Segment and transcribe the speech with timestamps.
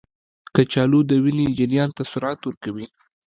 [0.55, 2.87] کچالو د وینې جریان ته سرعت ورکوي.